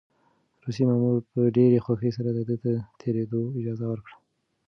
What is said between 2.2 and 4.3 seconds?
ده ته د تېرېدو اجازه ورکړه.